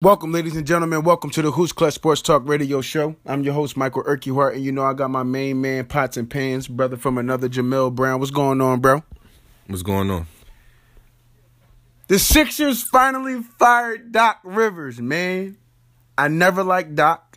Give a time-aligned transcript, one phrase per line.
[0.00, 1.02] Welcome, ladies and gentlemen.
[1.02, 3.16] Welcome to the Who's Clutch Sports Talk Radio Show.
[3.26, 6.30] I'm your host, Michael Urquhart, and you know I got my main man, Pots and
[6.30, 8.20] Pans, brother from another Jamil Brown.
[8.20, 9.02] What's going on, bro?
[9.66, 10.28] What's going on?
[12.06, 15.56] The Sixers finally fired Doc Rivers, man.
[16.16, 17.36] I never liked Doc.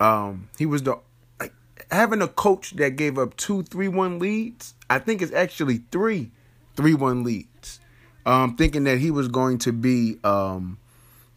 [0.00, 0.98] Um, he was the
[1.38, 1.52] like,
[1.90, 4.72] having a coach that gave up two three-one leads.
[4.88, 6.30] I think it's actually three
[6.74, 7.80] three-one leads.
[8.24, 10.78] Um, thinking that he was going to be um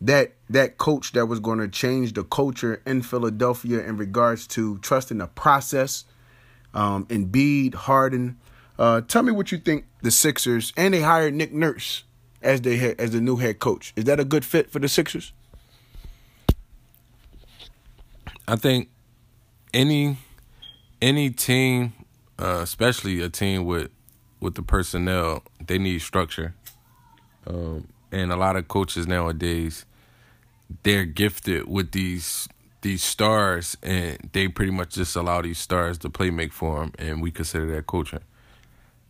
[0.01, 4.79] that that coach that was going to change the culture in Philadelphia in regards to
[4.79, 6.05] trusting the process.
[6.73, 8.37] Um, Embiid, Harden.
[8.79, 12.03] Uh, tell me what you think the Sixers and they hired Nick Nurse
[12.41, 13.93] as they as the new head coach.
[13.95, 15.33] Is that a good fit for the Sixers?
[18.47, 18.89] I think
[19.73, 20.17] any
[21.01, 21.93] any team,
[22.39, 23.91] uh, especially a team with
[24.39, 26.55] with the personnel, they need structure.
[27.45, 29.85] Um, and a lot of coaches nowadays
[30.83, 32.47] they're gifted with these
[32.81, 36.93] these stars, and they pretty much just allow these stars to play make for them,
[36.97, 38.21] and we consider that coaching.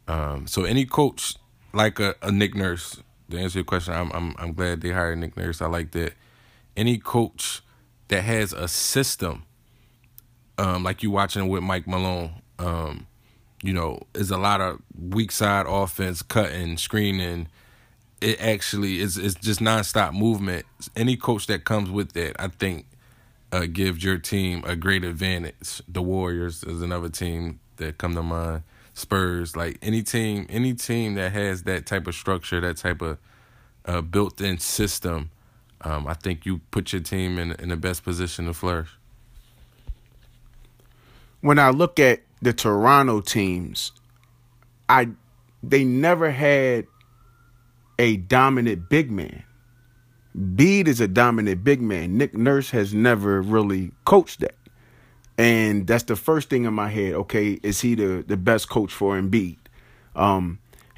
[0.08, 1.36] Um, so any coach
[1.74, 5.18] like a, a Nick Nurse, to answer your question, I'm I'm I'm glad they hired
[5.20, 5.62] Nick Nurse.
[5.62, 6.14] I like that.
[6.76, 7.62] Any coach
[8.08, 9.44] that has a system,
[10.58, 13.08] um, like you watching with Mike Malone, um,
[13.64, 17.48] you know, is a lot of weak side offense, cutting, screening,
[18.22, 20.66] it actually is is just nonstop movement.
[20.96, 22.86] Any coach that comes with that, I think,
[23.52, 25.82] uh, gives your team a great advantage.
[25.88, 28.64] The Warriors is another team that come to mind.
[28.94, 33.18] Spurs, like any team, any team that has that type of structure, that type of
[33.86, 35.32] uh, built-in system,
[35.80, 38.90] um, I think you put your team in in the best position to flourish.
[41.40, 43.94] When I look at the Toronto teams,
[44.90, 45.10] I
[45.64, 46.86] they never had
[48.02, 49.44] a dominant big man.
[50.56, 52.18] Bede is a dominant big man.
[52.18, 54.56] Nick Nurse has never really coached that.
[55.38, 57.14] And that's the first thing in my head.
[57.14, 59.58] Okay, is he the, the best coach for Embiid?
[60.16, 60.58] Um,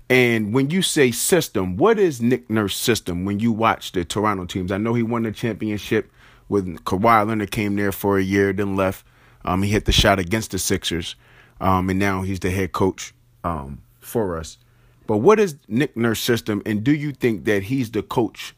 [0.10, 4.46] and when you say system, what is Nick Nurse system when you watch the Toronto
[4.46, 4.72] teams?
[4.72, 6.10] I know he won the championship
[6.48, 9.06] when Kawhi Leonard came there for a year, then left.
[9.44, 11.18] Um, he hit the shot against the Sixers,
[11.60, 13.14] um, and now he's the head coach
[13.44, 14.58] um, for us.
[15.06, 18.56] But what is Nick Nurse system, and do you think that he's the coach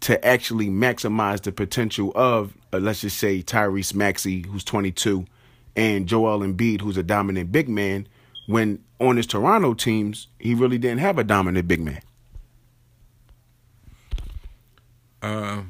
[0.00, 5.26] to actually maximize the potential of, uh, let's just say, Tyrese Maxey, who's 22,
[5.74, 8.08] and Joel Embiid, who's a dominant big man,
[8.46, 12.00] when on his Toronto teams, he really didn't have a dominant big man?
[15.22, 15.62] Uh,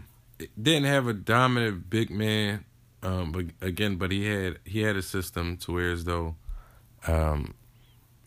[0.61, 2.65] didn't have a dominant big man,
[3.03, 6.37] um, but again, but he had he had a system to where as though
[7.07, 7.55] um,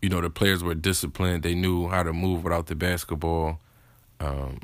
[0.02, 1.44] you know the players were disciplined.
[1.44, 3.60] They knew how to move without the basketball.
[4.20, 4.60] Um,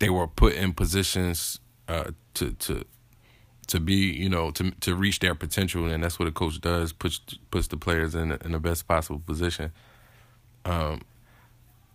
[0.00, 2.84] they were put in positions uh, to to
[3.68, 6.92] to be you know to to reach their potential, and that's what a coach does
[6.92, 7.20] puts
[7.50, 9.72] puts the players in in the best possible position.
[10.64, 11.02] Um,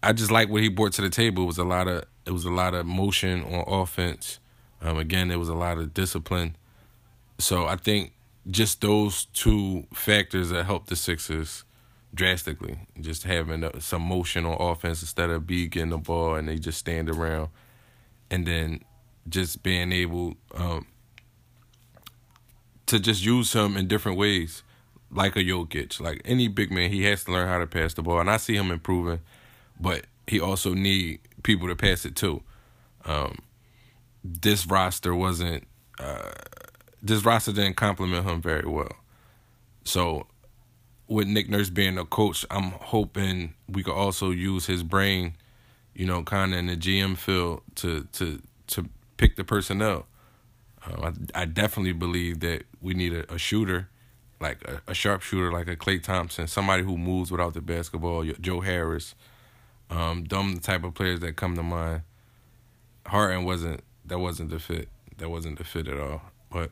[0.03, 1.43] I just like what he brought to the table.
[1.43, 4.39] It was a lot of it was a lot of motion on offense.
[4.81, 6.55] Um, again, it was a lot of discipline.
[7.39, 8.13] So I think
[8.49, 11.63] just those two factors that helped the Sixers
[12.13, 12.79] drastically.
[12.99, 16.77] Just having some motion on offense instead of be getting the ball and they just
[16.77, 17.49] stand around,
[18.29, 18.81] and then
[19.29, 20.85] just being able um,
[22.85, 24.63] to just use him in different ways,
[25.11, 26.91] like a Jokic, like any big man.
[26.91, 29.19] He has to learn how to pass the ball, and I see him improving,
[29.79, 32.41] but he also need people to pass it to.
[33.05, 33.39] Um,
[34.23, 35.65] this roster wasn't.
[35.99, 36.31] Uh,
[37.01, 38.95] this roster didn't complement him very well.
[39.83, 40.27] So
[41.07, 45.33] with Nick Nurse being a coach, I'm hoping we could also use his brain,
[45.93, 50.05] you know, kind of in the GM field to to to pick the personnel.
[50.85, 53.89] Uh, I, I definitely believe that we need a, a shooter,
[54.39, 58.23] like a, a sharpshooter, like a Klay Thompson, somebody who moves without the basketball.
[58.39, 59.15] Joe Harris,
[59.89, 62.01] um, the type of players that come to mind.
[63.05, 64.89] Harden wasn't that wasn't the fit.
[65.17, 66.21] That wasn't the fit at all.
[66.51, 66.71] But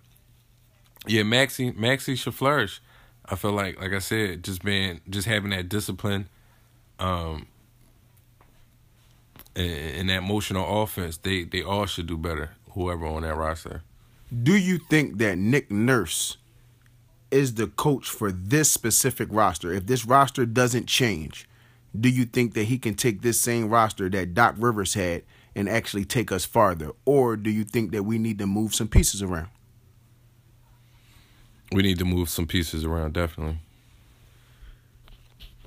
[1.07, 2.81] yeah, Maxey Maxey should flourish.
[3.29, 6.29] I feel like, like I said, just being, just having that discipline,
[6.99, 7.47] um,
[9.55, 12.51] and, and that emotional offense, they they all should do better.
[12.71, 13.83] Whoever on that roster.
[14.43, 16.35] Do you think that Nick Nurse
[17.31, 19.71] is the coach for this specific roster?
[19.71, 21.47] If this roster doesn't change,
[21.97, 25.23] do you think that he can take this same roster that Doc Rivers had
[25.55, 28.89] and actually take us farther, or do you think that we need to move some
[28.89, 29.47] pieces around?
[31.71, 33.59] We need to move some pieces around, definitely.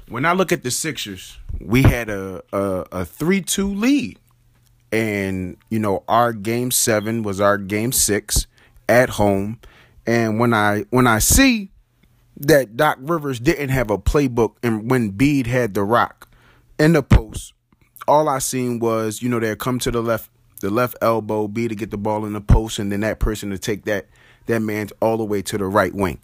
[0.09, 4.19] When I look at the Sixers, we had a a, three two lead,
[4.91, 8.47] and you know our game seven was our game six
[8.89, 9.61] at home.
[10.07, 11.71] And when I when I see
[12.41, 16.29] that Doc Rivers didn't have a playbook and when Bede had the rock
[16.79, 17.53] in the post,
[18.07, 20.31] all I seen was, you know, they come to the left
[20.61, 23.51] the left elbow, be to get the ball in the post, and then that person
[23.51, 24.07] to take that
[24.49, 26.19] that man's all the way to the right wing.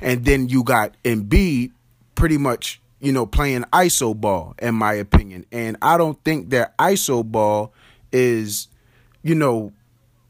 [0.00, 1.72] And then you got Embiid
[2.14, 5.46] pretty much, you know, playing ISO ball, in my opinion.
[5.52, 7.72] And I don't think that ISO ball
[8.12, 8.68] is,
[9.22, 9.72] you know,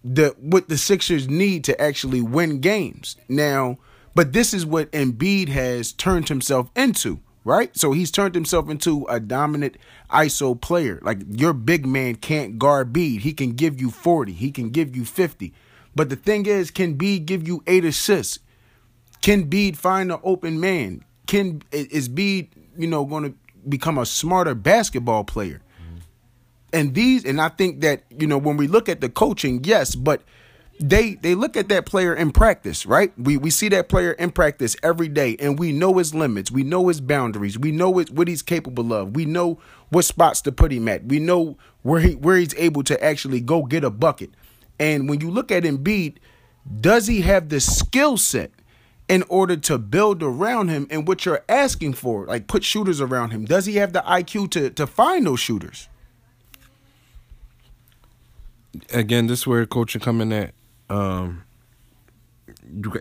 [0.04, 3.16] the what the Sixers need to actually win games.
[3.28, 3.78] Now,
[4.14, 7.76] but this is what Embiid has turned himself into, right?
[7.76, 9.76] So he's turned himself into a dominant
[10.10, 11.00] ISO player.
[11.02, 13.22] Like your big man can't guard Bede.
[13.22, 15.52] He can give you 40, he can give you 50.
[15.96, 18.38] But the thing is, can Bede give you eight assists?
[19.22, 21.04] Can Bede find an open man?
[21.26, 23.34] Can is Bede, you know, going to
[23.68, 25.62] become a smarter basketball player?
[26.76, 29.94] and these and I think that you know when we look at the coaching, yes,
[29.94, 30.22] but
[30.78, 33.12] they they look at that player in practice, right?
[33.18, 36.64] We we see that player in practice every day, and we know his limits, we
[36.64, 39.58] know his boundaries, we know what, what he's capable of, we know
[39.88, 43.40] what spots to put him at, we know where he where he's able to actually
[43.40, 44.30] go get a bucket.
[44.78, 46.16] And when you look at Embiid,
[46.80, 48.50] does he have the skill set
[49.08, 53.30] in order to build around him and what you're asking for, like put shooters around
[53.30, 53.44] him?
[53.44, 55.88] Does he have the IQ to to find those shooters?
[58.92, 60.54] again, this is where coaching coming at.
[60.88, 61.44] Um,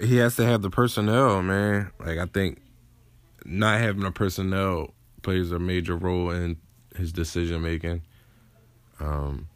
[0.01, 1.91] he has to have the personnel, man.
[1.99, 2.61] Like I think
[3.45, 6.57] not having a personnel plays a major role in
[6.95, 8.01] his decision making.
[8.99, 9.47] Um,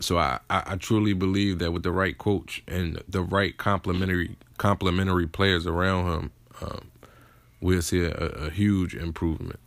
[0.00, 5.26] so I, I, truly believe that with the right coach and the right complementary complementary
[5.26, 6.30] players around him,
[6.60, 6.90] um,
[7.60, 9.60] we'll see a, a huge improvement.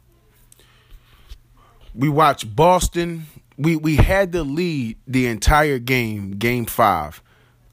[1.95, 3.27] We watch Boston
[3.57, 7.21] we we had to lead the entire game, game five,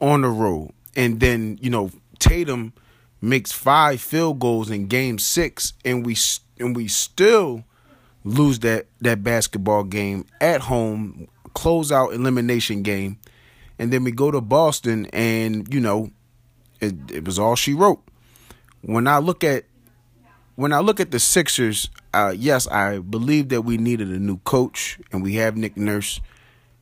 [0.01, 2.73] on the road, and then you know Tatum
[3.21, 6.17] makes five field goals in game six, and we
[6.59, 7.65] and we still
[8.25, 13.19] lose that that basketball game at home, close out elimination game,
[13.79, 16.11] and then we go to Boston, and you know
[16.81, 18.03] it, it was all she wrote.
[18.83, 19.65] When I look at
[20.57, 24.39] when I look at the Sixers, uh, yes, I believe that we needed a new
[24.39, 26.21] coach, and we have Nick Nurse.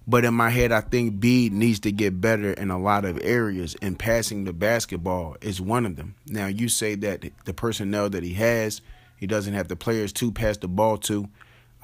[0.06, 3.20] But in my head, I think B needs to get better in a lot of
[3.22, 6.16] areas, and passing the basketball is one of them.
[6.26, 8.82] Now, you say that the personnel that he has,
[9.16, 11.28] he doesn't have the players to pass the ball to.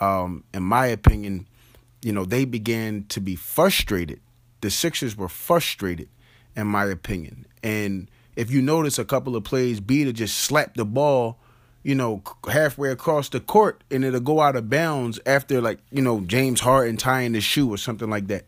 [0.01, 1.47] Um, in my opinion,
[2.03, 4.21] you know, they began to be frustrated.
[4.61, 6.09] The Sixers were frustrated,
[6.57, 7.47] in my opinion.
[7.63, 11.39] And if you notice a couple of plays, Bede just slapped the ball
[11.83, 16.03] you know, halfway across the court and it'll go out of bounds after like, you
[16.03, 18.45] know, James Harden tying the shoe or something like that.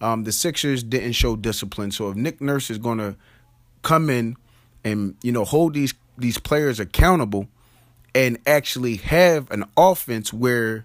[0.00, 1.90] Um, the Sixers didn't show discipline.
[1.90, 3.16] So if Nick Nurse is gonna
[3.82, 4.36] come in
[4.84, 7.48] and, you know, hold these these players accountable
[8.14, 10.84] and actually have an offense where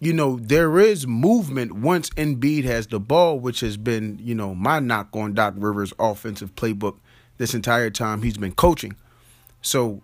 [0.00, 4.54] you know, there is movement once Embiid has the ball, which has been, you know,
[4.54, 6.98] my knock on Doc Rivers' offensive playbook
[7.38, 8.96] this entire time he's been coaching.
[9.60, 10.02] So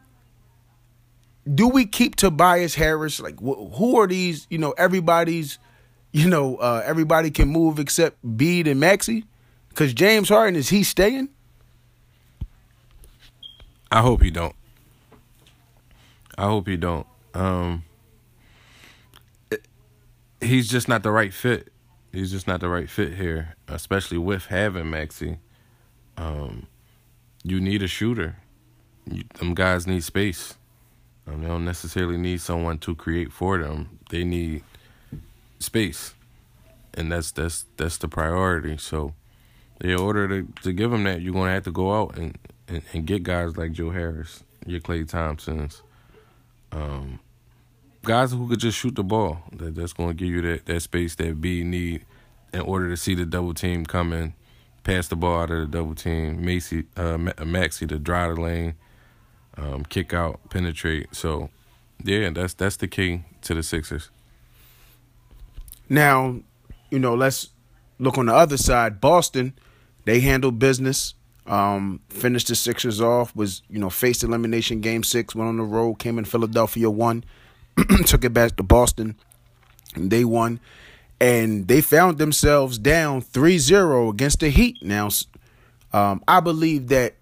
[1.52, 3.20] do we keep Tobias Harris?
[3.20, 4.46] Like, wh- who are these?
[4.50, 5.58] You know, everybody's,
[6.12, 9.24] you know, uh, everybody can move except Bede and Maxey.
[9.68, 11.28] Because James Harden is he staying?
[13.90, 14.54] I hope he don't.
[16.38, 17.06] I hope he don't.
[17.34, 17.84] Um,
[20.44, 21.72] he's just not the right fit.
[22.12, 25.38] He's just not the right fit here, especially with having Maxey.
[26.16, 26.68] Um,
[27.42, 28.36] you need a shooter.
[29.10, 30.54] You, them guys need space.
[31.26, 33.98] Um, they don't necessarily need someone to create for them.
[34.10, 34.62] They need
[35.58, 36.14] space,
[36.92, 38.76] and that's that's that's the priority.
[38.76, 39.14] So,
[39.80, 42.82] in order to to give them that, you're gonna have to go out and and,
[42.92, 45.82] and get guys like Joe Harris, your Klay Thompsons,
[46.72, 47.18] um,
[48.04, 49.38] guys who could just shoot the ball.
[49.52, 52.04] That that's gonna give you that that space that B need
[52.52, 54.34] in order to see the double team coming,
[54.84, 56.44] pass the ball out of the double team.
[56.44, 58.74] Macy, uh, Maxey to drive the lane
[59.56, 61.14] um, kick out, penetrate.
[61.14, 61.50] So,
[62.02, 64.10] yeah, that's that's the key to the Sixers.
[65.88, 66.40] Now,
[66.90, 67.50] you know, let's
[67.98, 69.00] look on the other side.
[69.00, 69.54] Boston,
[70.04, 71.14] they handled business.
[71.46, 73.34] Um, finished the Sixers off.
[73.36, 75.34] Was you know faced elimination game six.
[75.34, 75.98] Went on the road.
[75.98, 76.90] Came in Philadelphia.
[76.90, 77.24] Won.
[78.06, 79.16] took it back to Boston.
[79.94, 80.60] And they won.
[81.20, 84.82] And they found themselves down 3-0 against the Heat.
[84.82, 85.08] Now,
[85.92, 87.14] um, I believe that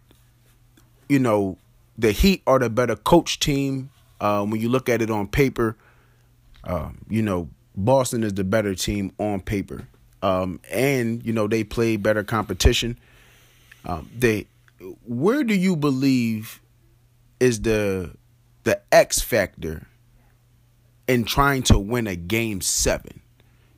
[1.09, 1.59] you know
[1.99, 3.91] the Heat are the better coach team.
[4.21, 5.77] Uh, when you look at it on paper,
[6.65, 9.87] uh, you know Boston is the better team on paper.
[10.23, 12.99] um, and you know they play better competition.
[13.85, 14.47] Um, they,
[15.05, 16.61] where do you believe
[17.41, 18.15] is the
[18.65, 19.87] the X factor
[21.13, 23.21] in trying to win a game seven?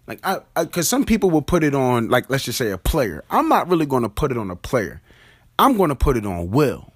[0.06, 3.24] Like I, because some people will put it on like let's just say a player.
[3.30, 5.00] I'm not really going to put it on a player.
[5.58, 6.92] I'm going to put it on will.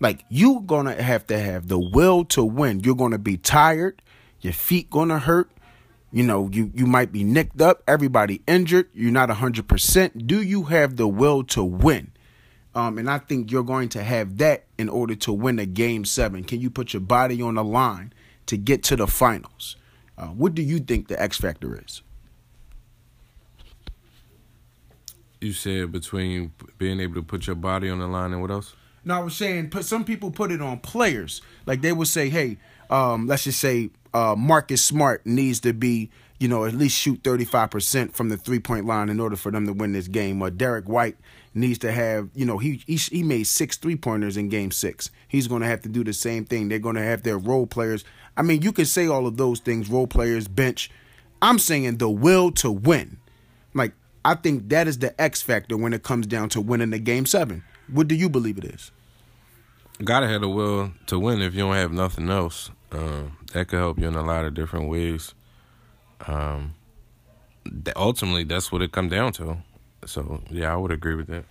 [0.00, 2.80] Like you're gonna have to have the will to win.
[2.80, 4.02] You're gonna be tired.
[4.40, 5.50] Your feet gonna hurt.
[6.12, 7.82] You know, you you might be nicked up.
[7.88, 8.88] Everybody injured.
[8.92, 10.26] You're not hundred percent.
[10.26, 12.12] Do you have the will to win?
[12.74, 16.04] Um, and I think you're going to have that in order to win a game
[16.04, 16.42] seven.
[16.44, 18.12] Can you put your body on the line
[18.46, 19.76] to get to the finals?
[20.16, 22.02] Uh, what do you think the X factor is?
[25.40, 28.74] You said between being able to put your body on the line and what else?
[29.04, 31.42] No, I was saying, put some people put it on players.
[31.66, 32.56] Like they would say, hey,
[32.88, 37.22] um, let's just say uh, Marcus Smart needs to be, you know, at least shoot
[37.22, 40.40] 35% from the three point line in order for them to win this game.
[40.40, 41.16] Or Derrick White
[41.52, 45.10] needs to have, you know, he he, he made six three pointers in game six.
[45.28, 46.68] He's going to have to do the same thing.
[46.68, 48.04] They're going to have their role players.
[48.36, 50.90] I mean, you can say all of those things, role players, bench.
[51.40, 53.18] I'm saying the will to win.
[53.74, 53.92] Like
[54.24, 57.26] I think that is the X factor when it comes down to winning the game
[57.26, 57.62] seven.
[57.92, 58.90] What do you believe it is?
[60.02, 62.70] Gotta have the will to win if you don't have nothing else.
[62.90, 65.34] Um, that could help you in a lot of different ways.
[66.26, 66.74] Um,
[67.94, 69.58] ultimately, that's what it come down to.
[70.06, 71.44] So yeah, I would agree with that.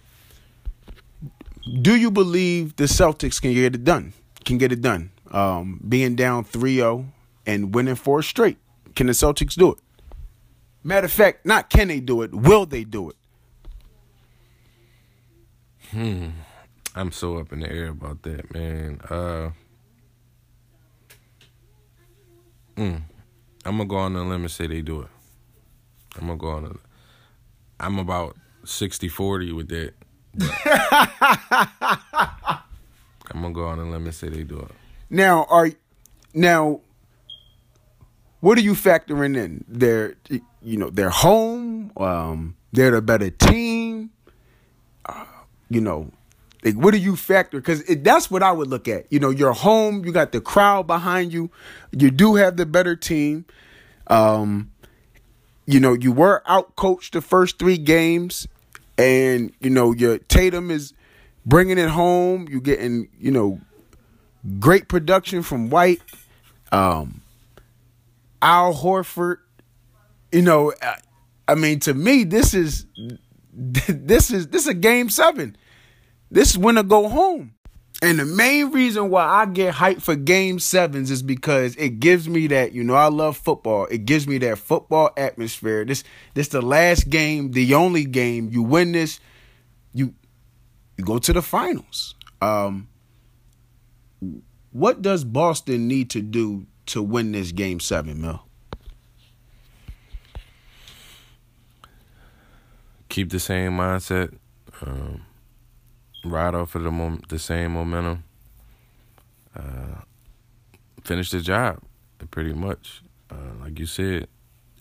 [1.82, 4.14] Do you believe the Celtics can get it done?
[4.44, 5.12] Can get it done?
[5.34, 7.08] Um, being down 3-0
[7.46, 8.58] and winning four straight.
[8.96, 9.80] Can the Celtics do it?
[10.84, 13.16] Matter of fact, not can they do it, will they do it?
[15.92, 16.30] Hmm.
[16.96, 19.00] I'm so up in the air about that, man.
[19.10, 19.50] Uh
[22.76, 23.02] mm,
[23.66, 25.08] I'm gonna go on the limb and say they do it.
[26.16, 26.76] I'm gonna go on the
[27.80, 28.36] I'm about
[28.66, 29.94] 60 40 with that.
[33.32, 34.72] I'm gonna go on the limb and say they do it.
[35.10, 35.70] Now are
[36.34, 36.82] now
[38.40, 39.64] what are you factoring in?
[39.68, 40.16] They're
[40.64, 44.12] you know, they're home, um, they're the better team.
[45.06, 45.26] Uh,
[45.70, 46.12] you know,
[46.64, 47.60] like what do you factor?
[47.60, 49.12] Because that's what I would look at.
[49.12, 51.52] You know, you're home, you got the crowd behind you,
[51.92, 53.46] you do have the better team.
[54.08, 54.72] Um,
[55.66, 58.48] you know, you were out coached the first three games,
[58.98, 60.94] and you know your Tatum is
[61.46, 62.48] bringing it home.
[62.50, 63.62] You're getting you know
[64.60, 66.02] great production from White,
[66.72, 67.22] um,
[68.42, 69.38] Al Horford.
[70.32, 70.74] You know,
[71.48, 72.86] I mean, to me, this is
[73.54, 75.56] this is this is a game seven.
[76.32, 77.54] This is when to go home.
[78.02, 82.28] And the main reason why I get hyped for game sevens is because it gives
[82.28, 83.86] me that, you know, I love football.
[83.86, 85.86] It gives me that football atmosphere.
[85.86, 88.50] This this the last game, the only game.
[88.52, 89.22] You win this,
[89.94, 90.14] you
[90.98, 92.16] you go to the finals.
[92.42, 92.90] Um
[94.74, 98.46] what does Boston need to do to win this game seven, Mel?
[103.10, 104.36] Keep the same mindset.
[104.82, 105.22] Um
[106.24, 108.24] ride off of the mom- the same momentum.
[109.56, 110.02] Uh,
[111.04, 111.80] finish the job,
[112.32, 113.02] pretty much.
[113.30, 114.28] Uh, like you said,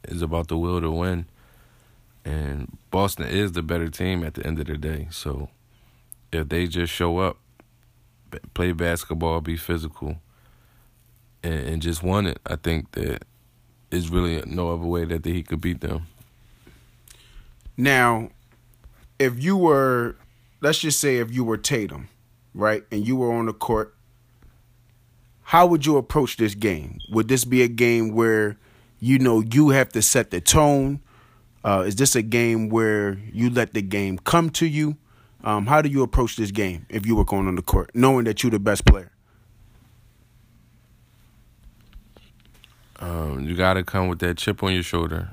[0.05, 1.27] it's about the will to win,
[2.25, 5.09] and Boston is the better team at the end of the day.
[5.11, 5.51] So,
[6.33, 7.39] if they just show up,
[8.55, 10.17] play basketball, be physical,
[11.43, 13.25] and, and just won it, I think that
[13.91, 16.07] is really no other way that he could beat them.
[17.77, 18.31] Now,
[19.19, 20.17] if you were
[20.63, 22.09] let's just say if you were Tatum,
[22.55, 23.95] right, and you were on the court,
[25.43, 26.99] how would you approach this game?
[27.11, 28.57] Would this be a game where
[29.01, 31.01] you know you have to set the tone?
[31.65, 34.97] Uh, is this a game where you let the game come to you?
[35.45, 38.25] Um, how do you approach this game if you were going on the court, knowing
[38.25, 39.11] that you're the best player?
[43.01, 45.29] Um, you got to come with that chip on your shoulder.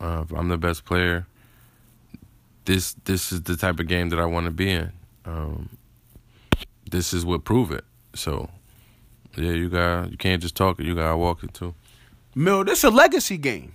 [0.00, 1.26] Uh, if I'm the best player,
[2.64, 4.92] this this is the type of game that I want to be in.
[5.24, 5.68] Um,
[6.90, 7.84] this is what prove it.
[8.14, 8.50] So
[9.36, 10.86] yeah, you got you can't just talk it.
[10.86, 11.74] You gotta walk it too.
[12.34, 13.74] Mill, this is a legacy game.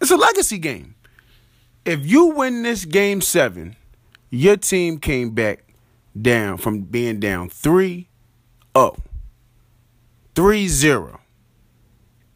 [0.00, 0.94] It's a legacy game.
[1.84, 3.76] If you win this game seven,
[4.30, 5.64] your team came back
[6.20, 8.08] down from being down 3
[8.76, 8.96] 0,
[10.34, 11.20] 3 0.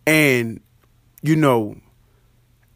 [0.06, 0.60] And,
[1.22, 1.76] you know,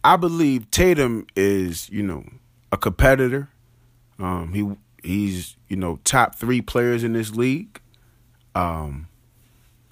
[0.04, 2.24] I believe Tatum is, you know,
[2.70, 3.48] a competitor.
[4.18, 7.80] Um, he he's you know top three players in this league.
[8.54, 9.08] Um,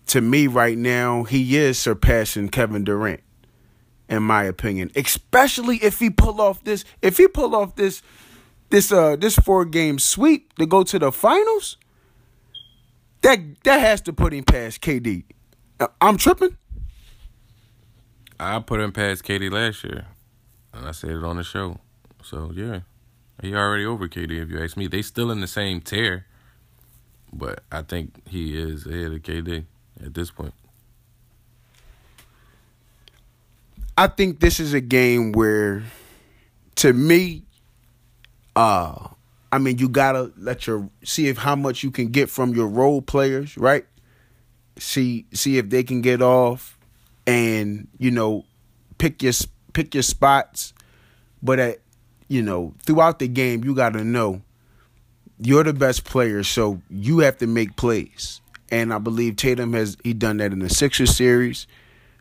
[0.07, 3.23] to me, right now, he is surpassing Kevin Durant,
[4.09, 4.91] in my opinion.
[4.97, 8.03] Especially if he pull off this, if he pull off this,
[8.75, 11.77] this uh this four game sweep to go to the finals.
[13.23, 15.23] That that has to put him past KD.
[15.79, 16.57] Uh, I'm tripping.
[18.41, 20.07] I put him past KD last year,
[20.73, 21.79] and I said it on the show.
[22.23, 22.81] So yeah,
[23.41, 24.43] he already over KD.
[24.43, 26.27] If you ask me, they still in the same tier,
[27.33, 29.67] but I think he is ahead of KD
[30.05, 30.55] at this point.
[33.97, 35.85] I think this is a game where,
[36.75, 37.45] to me,
[38.57, 39.09] uh,
[39.53, 42.69] I mean, you gotta let your see if how much you can get from your
[42.69, 43.85] role players, right?
[44.79, 46.79] See see if they can get off,
[47.27, 48.45] and you know,
[48.99, 49.33] pick your
[49.73, 50.73] pick your spots.
[51.43, 51.79] But at
[52.29, 54.43] you know, throughout the game, you gotta know
[55.39, 58.41] you're the best player, so you have to make plays.
[58.71, 61.67] And I believe Tatum has he done that in the Sixers series.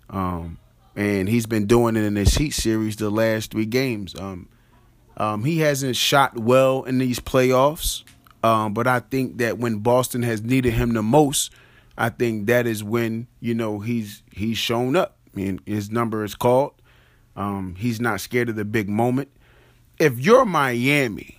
[0.09, 0.59] Um,
[0.95, 4.15] and he's been doing it in this Heat series the last three games.
[4.15, 4.49] Um,
[5.17, 8.03] um, he hasn't shot well in these playoffs,
[8.43, 11.51] um, but I think that when Boston has needed him the most,
[11.97, 15.17] I think that is when you know he's he's shown up.
[15.33, 16.73] I mean, his number is called.
[17.35, 19.29] Um, he's not scared of the big moment.
[19.99, 21.37] If you're Miami,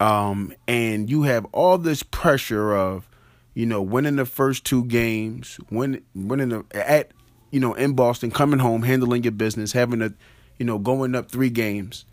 [0.00, 3.08] um, and you have all this pressure of,
[3.54, 7.12] you know, winning the first two games, win, winning the, at
[7.50, 10.12] you know, in Boston, coming home, handling your business, having a,
[10.58, 12.04] you know, going up three games.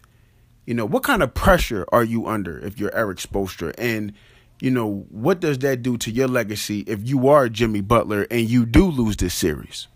[0.65, 3.73] You know, what kind of pressure are you under if you're Erik Spoelstra?
[3.77, 4.13] And,
[4.61, 8.49] you know, what does that do to your legacy if you are Jimmy Butler and
[8.49, 9.87] you do lose this series?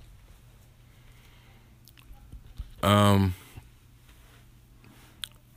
[2.84, 3.34] Um.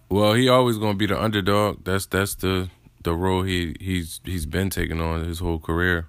[0.09, 1.85] Well, he always gonna be the underdog.
[1.85, 2.71] That's that's the
[3.03, 6.09] the role he he's he's been taking on his whole career.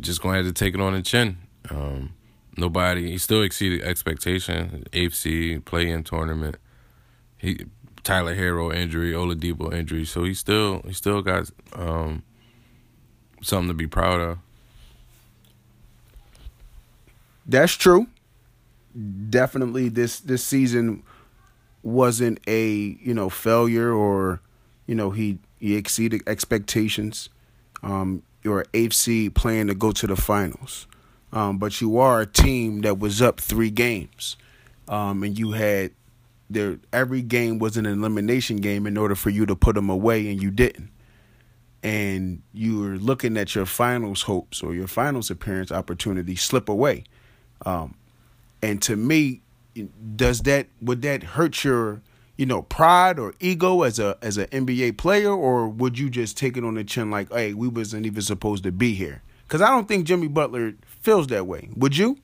[0.00, 1.38] Just gonna have to take it on the chin.
[1.70, 2.14] Um,
[2.56, 3.10] nobody.
[3.10, 4.84] He still exceeded expectation.
[4.92, 6.56] AFC play-in tournament.
[7.38, 7.66] He
[8.02, 10.04] Tyler Herro injury, Oladipo injury.
[10.04, 12.22] So he still he still got um,
[13.42, 14.38] something to be proud of.
[17.46, 18.06] That's true.
[19.30, 21.02] Definitely, this this season
[21.82, 22.68] wasn't a
[23.00, 24.40] you know failure or
[24.86, 27.28] you know he he exceeded expectations.
[27.82, 30.86] Um, you're AFC playing to go to the finals.
[31.32, 34.36] Um, but you are a team that was up three games,
[34.88, 35.92] um, and you had
[36.50, 40.28] there every game was an elimination game in order for you to put them away,
[40.30, 40.90] and you didn't.
[41.82, 47.04] And you were looking at your finals hopes or your finals appearance opportunity slip away.
[47.64, 47.94] Um,
[48.62, 49.42] and to me,
[50.16, 52.02] does that would that hurt your
[52.36, 56.36] you know pride or ego as a as an NBA player, or would you just
[56.36, 59.22] take it on the chin like, hey, we wasn't even supposed to be here?
[59.46, 61.68] Because I don't think Jimmy Butler feels that way.
[61.76, 62.18] Would you?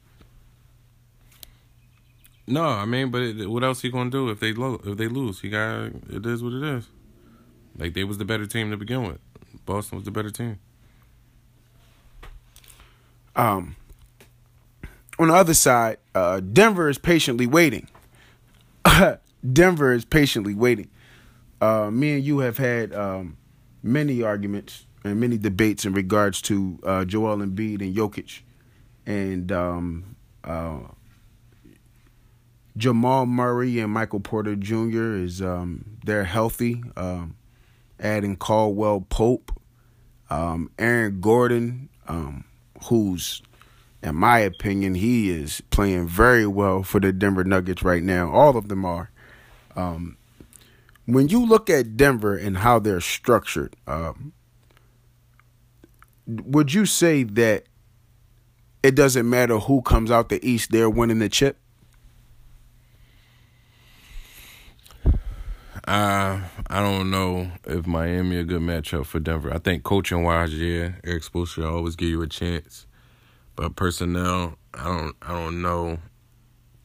[2.47, 5.09] No, I mean, but it, what else he gonna do if they lo- if they
[5.09, 5.41] lose?
[5.41, 6.89] He got it is what it is.
[7.77, 9.19] Like they was the better team to begin with.
[9.65, 10.59] Boston was the better team.
[13.35, 13.77] Um.
[15.17, 17.89] On the other side, uh, Denver is patiently waiting.
[19.53, 20.91] Denver is patiently waiting.
[21.61, 23.37] Uh, me and you have had um,
[23.83, 28.41] many arguments and many debates in regards to uh, Joel Embiid and Jokic
[29.07, 30.81] and um, uh,
[32.77, 35.15] Jamal Murray and Michael Porter Jr.
[35.15, 36.83] is um, they're healthy.
[36.97, 37.37] Um,
[38.01, 39.53] adding Caldwell Pope,
[40.29, 42.45] um, Aaron Gordon, um,
[42.85, 43.43] who's
[44.03, 48.31] in my opinion he is playing very well for the Denver Nuggets right now.
[48.31, 49.11] All of them are.
[49.77, 50.17] Um,
[51.07, 54.33] when you look at Denver and how they're structured, um,
[56.27, 57.65] would you say that
[58.83, 61.59] it doesn't matter who comes out the East, they're winning the chip?
[65.87, 69.53] Uh, I don't know if Miami a good matchup for Denver.
[69.53, 72.87] I think coaching wise, yeah, Erik Spoelstra always give you a chance,
[73.55, 75.99] but personnel, I don't, I don't know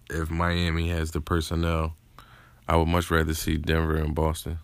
[0.09, 1.95] if Miami has the personnel.
[2.67, 4.59] I would much rather see Denver and Boston.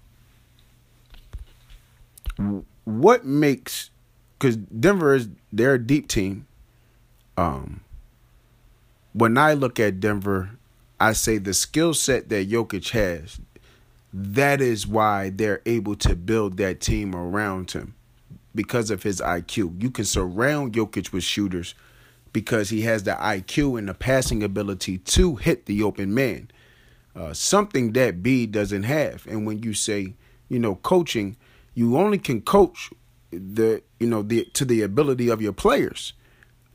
[2.84, 3.90] What makes
[4.38, 6.46] because Denver is they're a deep team.
[7.38, 7.82] Um,
[9.14, 10.52] when I look at Denver,
[11.00, 13.40] I say the skill set that Jokic has,
[14.18, 17.96] that is why they're able to build that team around him
[18.54, 19.84] because of his IQ.
[19.84, 21.76] You can surround Jokic with shooters
[22.32, 26.50] because he has the IQ and the passing ability to hit the open man.
[27.14, 29.28] Uh, something that B doesn't have.
[29.28, 30.14] And when you say,
[30.48, 31.36] you know, coaching,
[31.74, 32.92] you only can coach
[33.32, 36.14] the you know the to the ability of your players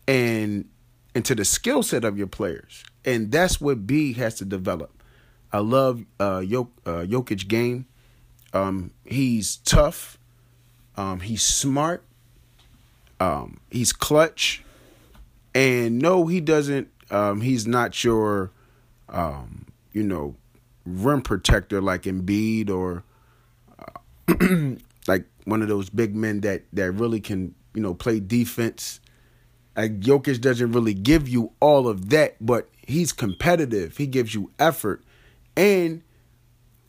[0.07, 0.69] and
[1.15, 5.00] and to the skill set of your players, and that's what B has to develop.
[5.53, 7.87] I love uh, Jok- uh, Jokic game.
[8.53, 10.19] Um, he's tough.
[10.97, 12.05] Um, he's smart.
[13.19, 14.65] Um, he's clutch.
[15.55, 16.89] And no, he doesn't.
[17.11, 18.51] Um, he's not your,
[19.09, 20.37] um, you know,
[20.87, 23.03] rim protector like Embiid or
[23.79, 29.01] uh, like one of those big men that that really can, you know, play defense.
[29.77, 33.97] Like Jokic doesn't really give you all of that, but he's competitive.
[33.97, 35.03] He gives you effort,
[35.61, 36.03] and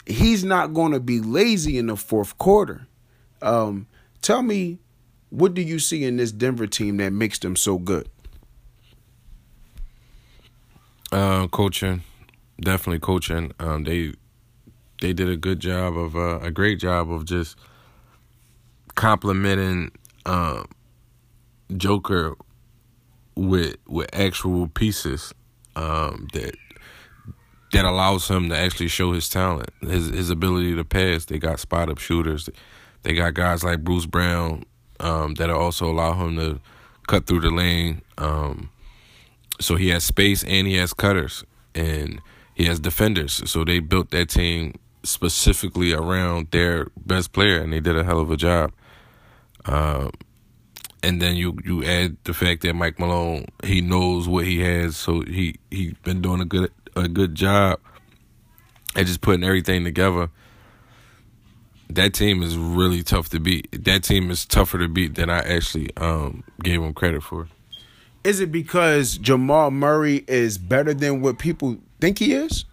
[0.05, 2.88] he's not going to be lazy in the fourth quarter.
[3.41, 3.86] Um,
[4.21, 4.79] tell me,
[5.29, 8.07] what do you see in this Denver team that makes them so good?
[11.12, 12.03] Uh, coaching,
[12.62, 13.51] definitely coaching.
[13.60, 14.13] Um, they
[15.01, 17.57] they did a good job of uh, a great job of just
[18.95, 19.91] complimenting
[20.25, 20.65] um,
[21.75, 22.38] Joker
[23.36, 25.34] with with actual pieces
[25.75, 26.55] um, that
[27.71, 31.25] that allows him to actually show his talent, his his ability to pass.
[31.25, 32.49] They got spot up shooters.
[33.03, 34.65] They got guys like Bruce Brown
[34.99, 36.60] um, that also allow him to
[37.07, 38.01] cut through the lane.
[38.17, 38.69] Um,
[39.60, 42.21] so he has space and he has cutters and
[42.53, 43.49] he has defenders.
[43.49, 48.19] So they built that team specifically around their best player, and they did a hell
[48.19, 48.71] of a job.
[49.65, 50.10] Uh,
[51.03, 54.97] and then you you add the fact that Mike Malone he knows what he has,
[54.97, 57.80] so he he's been doing a good a good job
[58.95, 60.30] at just putting everything together.
[61.89, 63.84] That team is really tough to beat.
[63.84, 67.47] That team is tougher to beat than I actually um, gave them credit for.
[68.23, 72.65] Is it because Jamal Murray is better than what people think he is?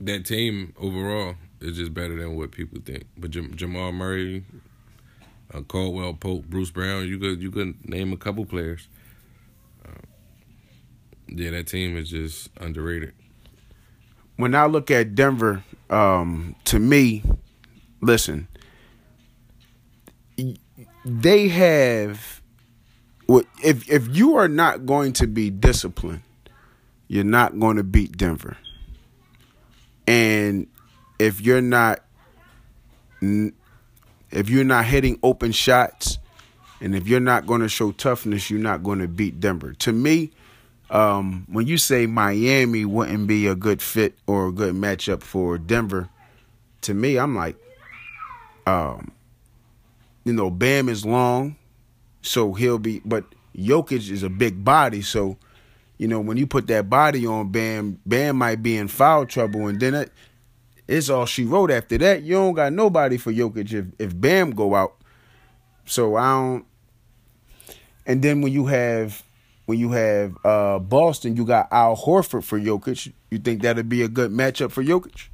[0.00, 3.04] That team overall is just better than what people think.
[3.16, 4.44] But Jamal Murray,
[5.54, 8.88] uh, Caldwell Pope, Bruce Brown, you could you could name a couple players.
[11.28, 13.12] Yeah, that team is just underrated.
[14.36, 17.22] When I look at Denver, um, to me,
[18.00, 18.48] listen,
[21.04, 22.42] they have.
[23.28, 26.22] If if you are not going to be disciplined,
[27.08, 28.56] you're not going to beat Denver.
[30.06, 30.68] And
[31.18, 32.00] if you're not
[33.20, 36.18] if you're not hitting open shots
[36.80, 39.72] and if you're not going to show toughness, you're not going to beat Denver.
[39.74, 40.30] To me,
[40.90, 45.58] um, when you say Miami wouldn't be a good fit or a good matchup for
[45.58, 46.08] Denver,
[46.82, 47.56] to me, I'm like,
[48.66, 49.10] um,
[50.24, 51.56] you know, Bam is long,
[52.22, 53.24] so he'll be, but
[53.56, 55.36] Jokic is a big body, so
[55.98, 59.66] you know when you put that body on Bam, Bam might be in foul trouble,
[59.68, 60.12] and then it,
[60.86, 62.22] it's all she wrote after that.
[62.22, 64.96] You don't got nobody for Jokic if if Bam go out.
[65.86, 66.66] So I don't.
[68.04, 69.22] And then when you have
[69.66, 73.12] when you have uh, Boston, you got Al Horford for Jokic.
[73.30, 75.28] You think that'd be a good matchup for Jokic?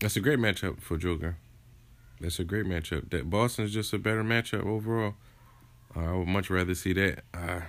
[0.00, 1.36] That's a great matchup for Joker.
[2.20, 3.10] That's a great matchup.
[3.10, 5.14] That Boston's just a better matchup overall.
[5.96, 7.24] Uh, I would much rather see that.
[7.32, 7.60] Uh,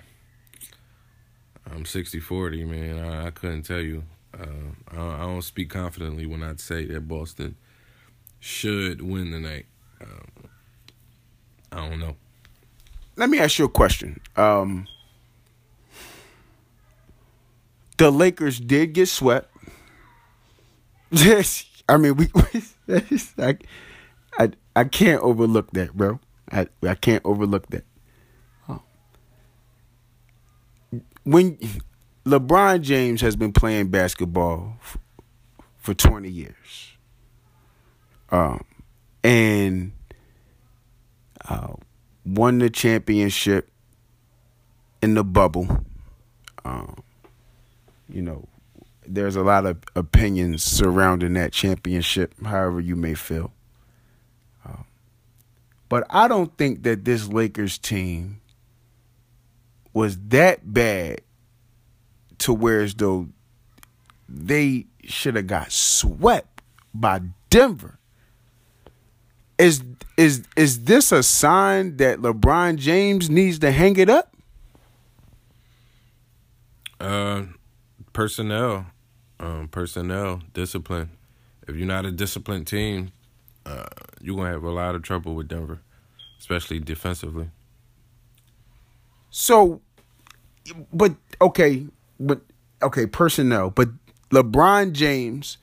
[1.69, 2.99] I'm 60-40, man.
[2.99, 4.03] I, I couldn't tell you
[4.39, 4.45] uh,
[4.91, 7.55] I, I, don't speak confidently when I say that Boston
[8.39, 9.65] should win tonight.
[10.01, 10.49] Um,
[11.71, 12.15] I don't know.
[13.15, 14.19] Let me ask you a question.
[14.35, 14.87] Um,
[17.97, 19.55] the Lakers did get swept.
[21.11, 22.27] Yes, I mean we.
[23.37, 23.57] I,
[24.37, 26.19] I I can't overlook that, bro.
[26.51, 27.85] I I can't overlook that.
[28.67, 28.81] Oh.
[31.23, 31.57] When
[32.25, 34.97] LeBron James has been playing basketball f-
[35.77, 36.55] for 20 years.
[38.31, 38.65] Um,
[39.23, 39.91] and
[41.47, 41.73] uh,
[42.25, 43.69] won the championship
[45.01, 45.85] in the bubble.
[46.63, 47.03] Um,
[48.09, 48.47] you know,
[49.07, 53.51] there's a lot of opinions surrounding that championship, however you may feel.
[54.65, 54.85] Um,
[55.89, 58.41] but I don't think that this Lakers team
[59.93, 61.21] was that bad
[62.39, 63.27] to where as though
[64.27, 66.61] they should have got swept
[66.93, 67.99] by Denver.
[69.57, 69.83] Is
[70.17, 74.35] is is this a sign that LeBron James needs to hang it up?
[76.99, 77.43] Uh,
[78.13, 78.87] personnel,
[79.39, 81.09] um, personnel, discipline.
[81.67, 83.11] If you're not a disciplined team,
[83.65, 83.85] uh,
[84.21, 85.79] you're gonna have a lot of trouble with Denver,
[86.39, 87.49] especially defensively.
[89.29, 89.81] So,
[90.93, 91.87] but okay,
[92.19, 92.41] but
[92.81, 93.89] okay, personnel, but
[94.31, 95.57] LeBron James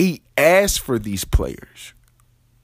[0.00, 1.92] he asked for these players.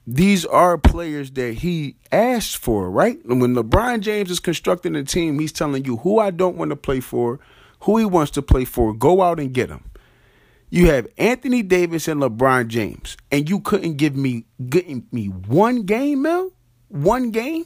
[0.07, 3.23] these are players that he asked for, right?
[3.25, 6.69] And when LeBron James is constructing a team, he's telling you who I don't want
[6.69, 7.41] to play for,
[7.81, 8.93] who he wants to play for.
[8.93, 9.83] Go out and get him.
[10.69, 15.83] You have Anthony Davis and LeBron James, and you couldn't give me getting me one
[15.83, 16.51] game, Mel?
[16.87, 17.65] One game?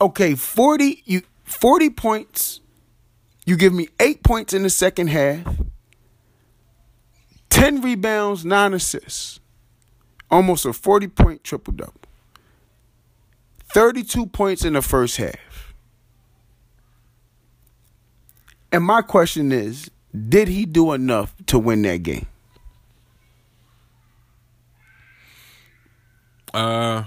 [0.00, 2.60] Okay, 40 you 40 points.
[3.44, 5.46] You give me 8 points in the second half.
[7.56, 9.40] 10 rebounds, 9 assists.
[10.30, 11.94] Almost a 40 point triple double.
[13.72, 15.74] 32 points in the first half.
[18.70, 19.90] And my question is
[20.28, 22.26] did he do enough to win that game?
[26.52, 27.04] Uh,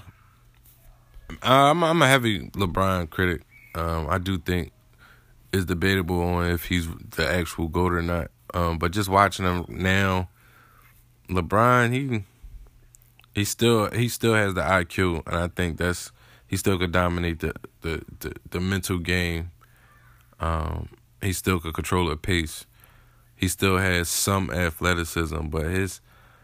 [1.43, 3.43] I'm I'm a heavy LeBron critic.
[3.75, 4.71] Um, I do think
[5.53, 8.31] it's debatable on if he's the actual goat or not.
[8.53, 10.29] Um, but just watching him now,
[11.29, 12.23] LeBron he
[13.33, 16.11] he still he still has the IQ, and I think that's
[16.47, 19.51] he still could dominate the the the, the mental game.
[20.39, 20.89] Um,
[21.21, 22.65] he still could control a pace
[23.39, 26.01] he still has some athleticism, but his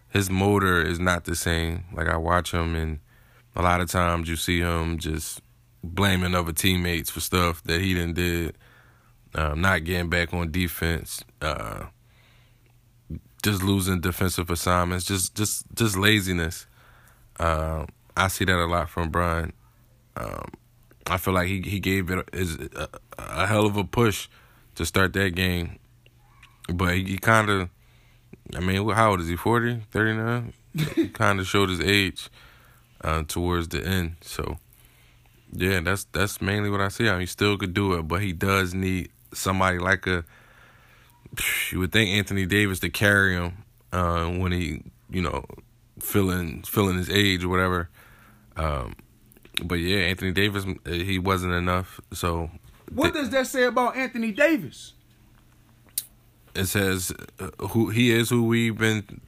[0.10, 1.84] his motor is not the same.
[1.92, 3.00] Like I watch him, and
[3.54, 5.42] a lot of times you see him just
[5.84, 8.58] blaming other teammates for stuff that he didn't did,
[9.36, 11.88] um, not getting back on defense, uh,
[13.46, 16.68] just losing defensive assignments, just just just laziness.
[17.40, 17.86] Uh,
[18.18, 19.54] I see that a lot from Bron.
[20.18, 20.52] Um,
[21.08, 24.28] I feel like he he gave it a, a hell of a push
[24.76, 25.80] to start that game
[26.74, 27.70] but he, he kind of,
[28.56, 29.36] I mean, how old is he?
[29.36, 30.54] 40, 39?
[30.96, 32.30] he kind of showed his age
[33.02, 34.16] uh, towards the end.
[34.22, 34.58] So,
[35.52, 37.08] yeah, that's that's mainly what I see.
[37.08, 40.26] I mean, he still could do it, but he does need somebody like a.
[41.72, 45.46] You would think Anthony Davis to carry him uh, when he, you know,
[46.00, 47.90] feeling feeling his age or whatever.
[48.56, 48.96] Um,
[49.64, 52.00] but yeah, Anthony Davis, he wasn't enough.
[52.14, 52.50] So,
[52.92, 54.94] what th- does that say about Anthony Davis?
[56.56, 59.22] it says uh, who he is, who we've been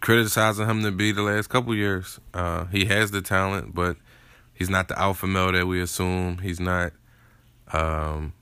[0.00, 2.20] criticizing him to be the last couple years.
[2.32, 3.96] Uh, he has the talent, but
[4.52, 6.38] he's not the alpha male that we assume.
[6.38, 6.92] He's not.
[7.72, 8.34] Um,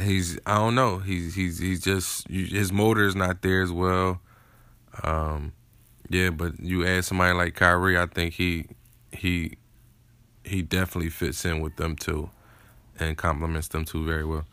[0.00, 0.98] he's I don't know.
[0.98, 4.20] He's he's he's just his motor is not there as well.
[5.02, 5.52] Um,
[6.08, 8.66] yeah, but you add somebody like Kyrie, I think he
[9.12, 9.56] he
[10.44, 12.30] he definitely fits in with them too,
[12.98, 14.44] and complements them too very well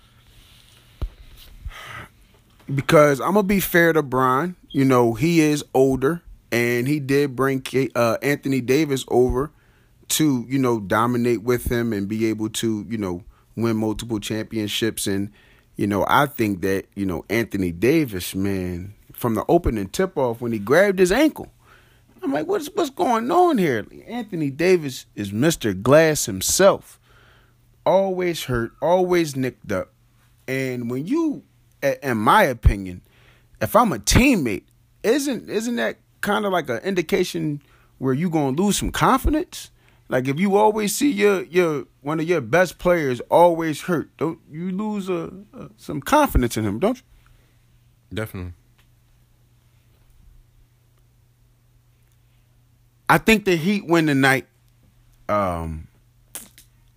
[2.73, 4.55] because I'm gonna be fair to Bron.
[4.69, 7.63] You know, he is older, and he did bring
[7.95, 9.51] uh, Anthony Davis over
[10.09, 13.23] to you know dominate with him and be able to you know
[13.55, 15.07] win multiple championships.
[15.07, 15.31] And
[15.75, 20.41] you know, I think that you know Anthony Davis, man, from the opening tip off
[20.41, 21.51] when he grabbed his ankle.
[22.21, 23.85] I'm like, what's what's going on here?
[24.07, 25.79] Anthony Davis is Mr.
[25.79, 26.99] Glass himself.
[27.85, 29.91] Always hurt, always nicked up.
[30.47, 31.43] And when you
[32.01, 33.01] in my opinion,
[33.61, 34.63] if I'm a teammate,
[35.03, 37.61] isn't isn't that kind of like an indication
[37.97, 39.71] where you gonna lose some confidence?
[40.09, 44.39] Like if you always see your your one of your best players always hurt, don't
[44.51, 47.03] you lose a, a some confidence in him, don't you?
[48.15, 48.53] Definitely.
[53.09, 54.47] I think the Heat win tonight.
[55.29, 55.87] Um,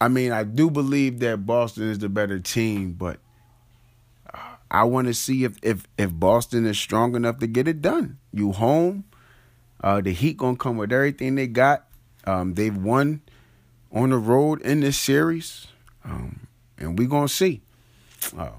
[0.00, 3.18] I mean, I do believe that Boston is the better team, but
[4.70, 8.18] I want to see if if if Boston is strong enough to get it done.
[8.32, 9.04] You home,
[9.82, 11.86] uh, the Heat gonna come with everything they got.
[12.24, 13.22] Um, they've won
[13.92, 15.66] on the road in this series,
[16.04, 16.46] um,
[16.78, 17.62] and we're gonna see.
[18.36, 18.50] Uh,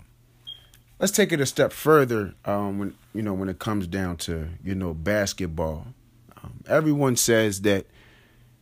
[1.00, 2.34] let's take it a step further.
[2.46, 5.88] Um, when you know when it comes down to you know basketball,
[6.44, 7.86] um, everyone says that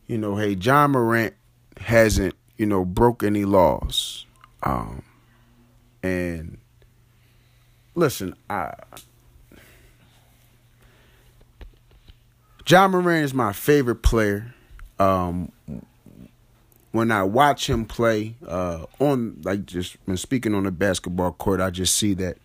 [0.06, 1.34] you know, hey, Ja Morant
[1.78, 4.26] hasn't you know broke any laws,
[4.62, 5.02] um,
[6.02, 6.58] and
[7.94, 8.74] listen, I
[12.68, 14.52] Ja Morant is my favorite player.
[14.98, 15.52] Um,
[16.96, 21.60] when I watch him play uh, on, like, just when speaking on the basketball court,
[21.60, 22.38] I just see that,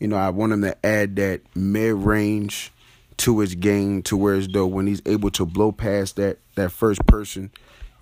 [0.00, 2.72] you know, I want him to add that mid range
[3.18, 6.72] to his game, to where as though when he's able to blow past that that
[6.72, 7.50] first person,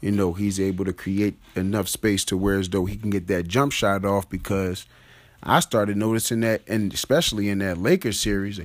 [0.01, 3.27] you know, he's able to create enough space to where as though he can get
[3.27, 4.87] that jump shot off because
[5.43, 8.59] I started noticing that, and especially in that Lakers series,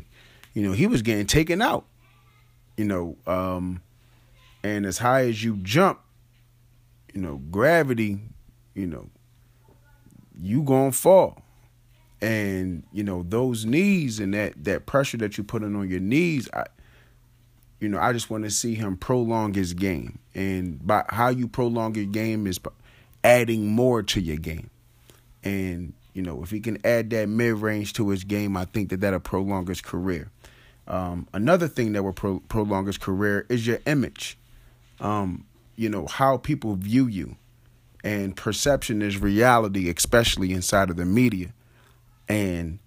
[0.54, 1.86] you know, he was getting taken out.
[2.78, 3.82] You know, um,
[4.64, 6.00] and as high as you jump,
[7.16, 8.20] you know, gravity,
[8.76, 9.10] you know,
[10.38, 11.42] you gonna fall.
[12.22, 16.50] And you know those knees and that that pressure that you're putting on your knees,
[16.54, 16.66] I
[17.80, 20.20] you know, I just want to see him prolong his game.
[20.34, 22.60] And by how you prolong your game is
[23.24, 24.70] adding more to your game.
[25.44, 28.90] And, you know, if he can add that mid range to his game, I think
[28.90, 30.32] that that'll prolong his career.
[30.88, 34.38] Um, another thing that will pro- prolong his career is your image.
[35.00, 35.46] Um,
[35.76, 37.38] you know, how people view you.
[38.04, 41.54] And perception is reality, especially inside of the media.
[42.30, 42.80] And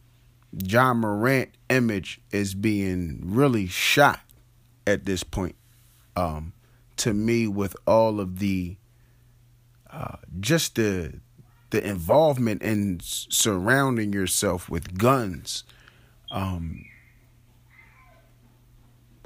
[0.53, 4.20] Ja Morant image is being really shot
[4.87, 5.57] at this point.
[6.16, 6.53] Um,
[6.98, 8.77] to me, with all of the
[9.90, 11.20] uh, just the
[11.70, 15.64] the involvement in surrounding yourself with guns.
[16.31, 16.85] Um,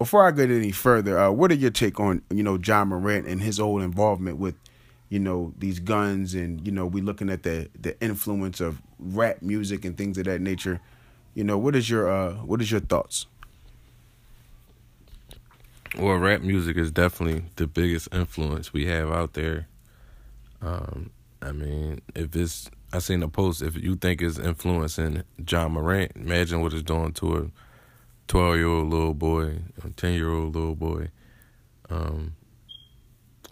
[0.03, 3.25] before I get any further, uh, what are your take on you know Ja Morant
[3.29, 4.57] and his old involvement with
[5.11, 9.43] you know these guns and you know we looking at the the influence of rap
[9.43, 10.81] music and things of that nature.
[11.35, 13.27] You know, what is your uh, what is your thoughts?
[15.97, 19.69] Well, rap music is definitely the biggest influence we have out there.
[20.61, 21.11] Um,
[21.41, 23.63] I mean, if it's I seen a post.
[23.63, 27.53] If you think it's influencing Ja Morant, imagine what it's doing to
[28.33, 31.09] a twelve year old little boy, a ten year old little boy.
[31.91, 32.35] Um,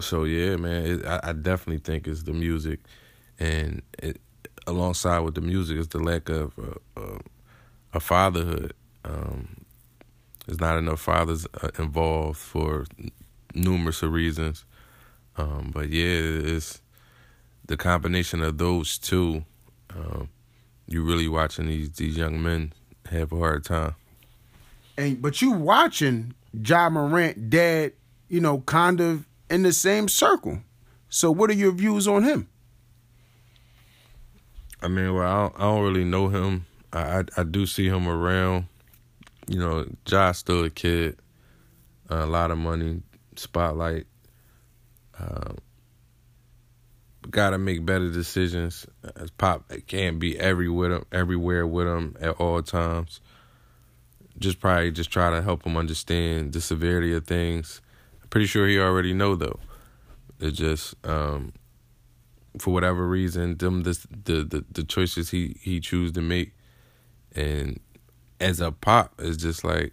[0.01, 2.81] so yeah, man, it, I, I, definitely think it's the music,
[3.39, 4.19] and it,
[4.67, 7.19] alongside with the music is the lack of uh, uh,
[7.93, 8.73] a fatherhood.
[9.05, 9.67] Um,
[10.47, 12.87] there's not enough fathers uh, involved for
[13.55, 14.65] numerous reasons.
[15.37, 16.81] Um, but yeah, it's
[17.67, 19.45] the combination of those two.
[19.95, 20.31] Um,
[20.87, 22.73] you really watching these these young men
[23.11, 23.95] have a hard time.
[25.01, 27.93] And but you watching Ja Morant dad,
[28.29, 30.59] you know, kind of in the same circle.
[31.09, 32.49] So what are your views on him?
[34.83, 36.67] I mean, well, I don't, I don't really know him.
[36.93, 38.67] I, I, I do see him around.
[39.49, 41.17] You know, Ja's still a kid.
[42.11, 43.01] A lot of money,
[43.37, 44.07] spotlight.
[45.19, 45.55] Uh,
[47.31, 48.87] Got to make better decisions.
[49.17, 53.21] As pop can't be every with him, everywhere with him at all times.
[54.39, 57.81] Just probably just try to help him understand the severity of things.
[58.23, 59.59] I'm pretty sure he already know though.
[60.39, 61.53] It just um,
[62.59, 66.53] for whatever reason, them the the the, the choices he he choose to make
[67.35, 67.79] and
[68.41, 69.93] as a pop, it's just like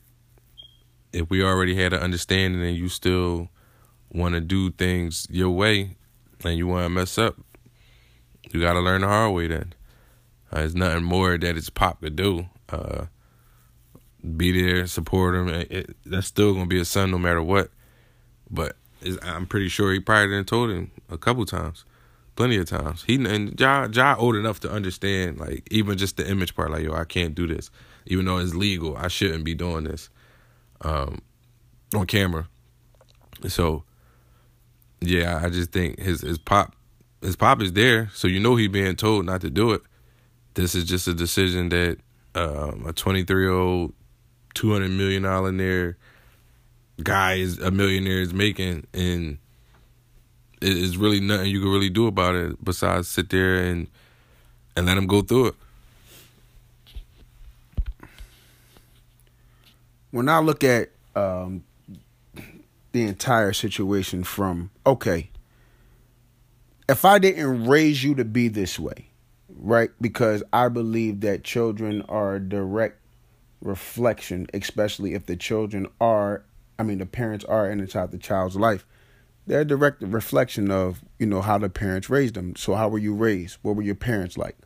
[1.14, 3.50] if we already had an understanding and you still
[4.12, 5.98] want to do things your way
[6.44, 7.36] and you want to mess up,
[8.52, 9.74] you got to learn the hard way then.
[10.52, 12.48] Uh, there's nothing more that it's pop to do.
[12.70, 13.06] Uh,
[14.36, 15.48] be there, support him.
[15.50, 17.70] It, it, that's still gonna be a son no matter what.
[18.50, 18.76] But
[19.22, 21.86] I'm pretty sure he probably didn't told him a couple times
[22.38, 23.04] plenty of times.
[23.04, 26.72] He and Ja Ja old enough to understand like even just the image part.
[26.72, 27.70] Like yo, I can't do this,
[28.06, 28.96] even though it's legal.
[28.96, 30.10] I shouldn't be doing this
[30.80, 31.20] um,
[31.94, 32.48] on camera.
[33.50, 33.84] So
[35.02, 36.76] yeah, I just think his his pop
[37.22, 39.82] his pop is there, so you know he being told not to do it.
[40.54, 41.98] This is just a decision that
[42.36, 43.94] um, a 23 year old,
[44.58, 45.96] 200 million dollar
[47.04, 49.38] guy is a millionaire is making and
[50.64, 53.88] it's really nothing you can really do about it besides sit there and
[54.76, 55.56] and let them go through it.
[60.10, 61.64] When I look at um,
[62.94, 65.30] the entire situation from okay,
[66.90, 69.10] if I didn't raise you to be this way,
[69.50, 69.92] right?
[70.02, 73.00] Because I believe that children are direct
[73.68, 76.44] reflection, especially if the children are,
[76.80, 78.86] I mean, the parents are in the the child's life
[79.48, 82.56] they're a direct reflection of you know how the parents raised them.
[82.56, 83.58] So how were you raised?
[83.62, 84.58] What were your parents like?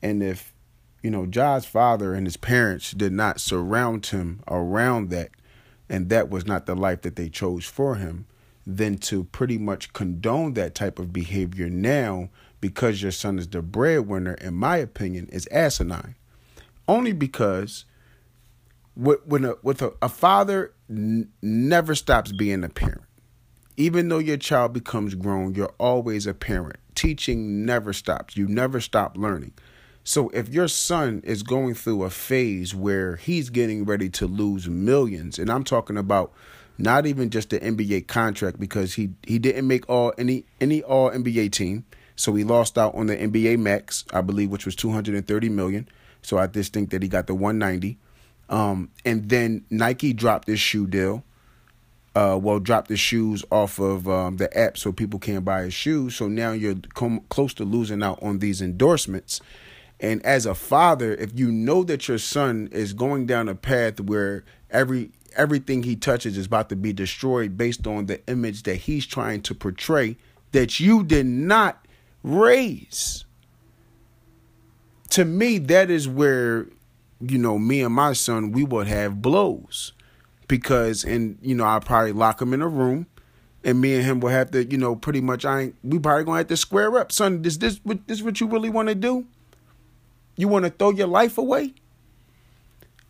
[0.00, 0.54] And if
[1.02, 5.30] you know Ja's father and his parents did not surround him around that,
[5.88, 8.26] and that was not the life that they chose for him,
[8.64, 13.60] then to pretty much condone that type of behavior now because your son is the
[13.60, 16.14] breadwinner, in my opinion, is asinine.
[16.86, 17.84] Only because
[18.94, 23.02] when a, with a, a father n- never stops being a parent
[23.76, 26.76] even though your child becomes grown, you're always a parent.
[26.94, 28.36] Teaching never stops.
[28.36, 29.52] You never stop learning.
[30.04, 34.68] So if your son is going through a phase where he's getting ready to lose
[34.68, 36.32] millions, and I'm talking about
[36.76, 41.10] not even just the NBA contract because he he didn't make all any any all
[41.10, 41.84] NBA team,
[42.16, 45.88] so he lost out on the NBA max, I believe, which was 230 million.
[46.20, 47.98] So I just think that he got the 190.
[48.52, 51.24] Um, and then Nike dropped this shoe deal
[52.14, 55.74] uh, well, dropped the shoes off of um, the app so people can't buy his
[55.74, 56.16] shoes.
[56.16, 59.40] So now you're com- close to losing out on these endorsements.
[59.98, 64.00] And as a father, if you know that your son is going down a path
[64.00, 68.76] where every everything he touches is about to be destroyed based on the image that
[68.76, 70.14] he's trying to portray
[70.50, 71.86] that you did not
[72.22, 73.24] raise.
[75.10, 76.66] To me, that is where,
[77.26, 79.92] you know, me and my son, we would have blows.
[80.48, 83.06] Because, and, you know, I'll probably lock him in a room
[83.64, 86.24] and me and him will have to, you know, pretty much I ain't we probably
[86.24, 87.12] gonna have to square up.
[87.12, 89.26] Son, is this what this what you really wanna do?
[90.36, 91.74] You wanna throw your life away?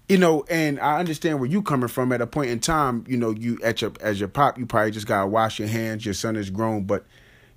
[0.08, 3.16] You know, and I understand where you coming from at a point in time, you
[3.16, 6.14] know, you at your as your pop, you probably just gotta wash your hands, your
[6.14, 7.04] son is grown, but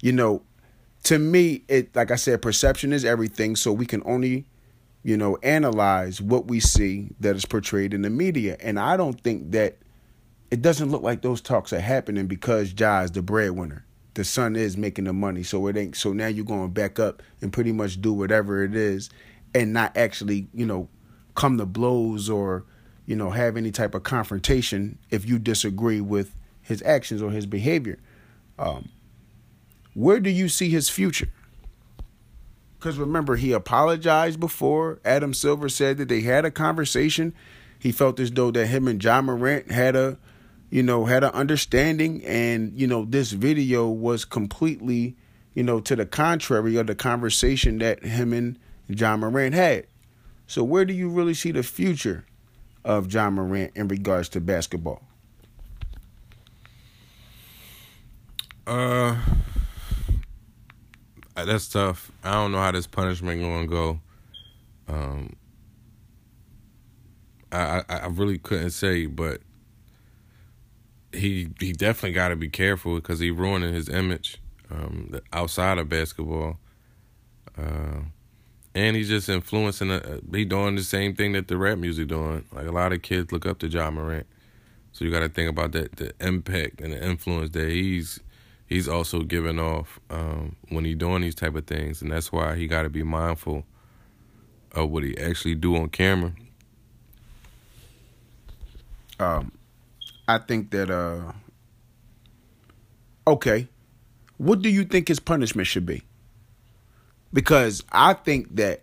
[0.02, 0.42] you know,
[1.04, 4.46] to me, it like I said, perception is everything, so we can only
[5.06, 8.58] you know, analyze what we see that is portrayed in the media.
[8.60, 9.78] And I don't think that
[10.50, 13.86] it doesn't look like those talks are happening because Ja is the breadwinner.
[14.16, 15.96] The son is making the money, so it ain't.
[15.96, 19.12] So now you're going back up and pretty much do whatever it is,
[19.54, 20.90] and not actually, you know,
[21.36, 22.66] come to blows or,
[23.06, 27.46] you know, have any type of confrontation if you disagree with his actions or his
[27.46, 28.00] behavior.
[28.58, 28.90] Um,
[29.94, 31.30] where do you see his future?
[32.86, 35.00] Because remember, he apologized before.
[35.04, 37.34] Adam Silver said that they had a conversation.
[37.80, 40.20] He felt as though that him and Ja Morant had a
[40.70, 42.24] you know, had an understanding.
[42.26, 45.16] And, you know, this video was completely,
[45.56, 49.88] you know, to the contrary of the conversation that him and Ja Morant had.
[50.46, 52.24] So, where do you really see the future
[52.84, 55.02] of Ja Morant in regards to basketball?
[58.68, 59.18] Uh,
[61.44, 62.12] that's tough.
[62.24, 64.00] I don't know how this punishment gonna go.
[64.88, 65.36] Um,
[67.52, 69.42] I I, I really couldn't say, but
[71.16, 74.38] he he definitely got to be careful because he ruining his image
[74.70, 76.60] um, outside of basketball.
[77.58, 78.02] Uh,
[78.74, 79.90] and he's just influencing.
[79.90, 82.44] Uh, he doing the same thing that the rap music doing.
[82.52, 84.28] Like a lot of kids look up to Ja Morant,
[84.92, 88.20] so you got to think about that the impact and the influence that he's
[88.68, 92.56] he's also giving off um, when he's doing these type of things, and that's why
[92.56, 93.66] he got to be mindful
[94.72, 96.34] of what he actually do on camera.
[99.20, 99.52] Um,
[100.28, 101.32] I think that uh
[103.28, 103.68] okay.
[104.38, 106.04] What do you think his punishment should be?
[107.32, 108.82] Because I think that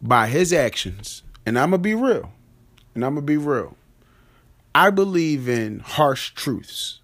[0.00, 2.32] by his actions, and I'm gonna be real,
[2.94, 3.76] and I'm gonna be real.
[4.74, 7.00] I believe in harsh truths.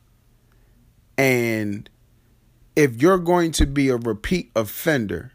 [1.19, 1.91] And
[2.77, 5.33] if you're going to be a repeat offender